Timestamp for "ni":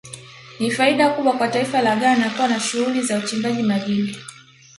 0.59-0.71